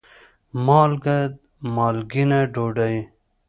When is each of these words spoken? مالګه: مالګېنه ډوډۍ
مالګه: 0.65 1.17
مالګېنه 1.75 2.39
ډوډۍ 2.53 2.95